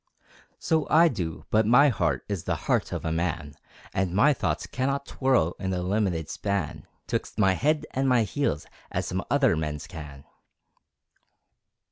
[0.57, 3.53] So I do, but my heart Is the heart of a man,
[3.93, 8.65] And my thoughts cannot twirl In the limited span 'Twixt my head and my heels,
[8.89, 10.23] As some other men's can.